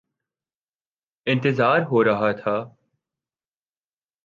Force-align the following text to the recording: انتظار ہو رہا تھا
انتظار 1.27 1.81
ہو 1.81 2.03
رہا 2.03 2.31
تھا 2.31 2.55